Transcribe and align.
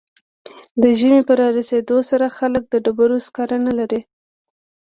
د 0.81 0.83
ژمي 0.99 1.21
په 1.27 1.33
رارسیدو 1.41 1.97
سره 2.09 2.25
خلک 2.37 2.63
د 2.69 2.75
ډبرو 2.85 3.17
سکاره 3.27 3.57
نلري 3.67 4.01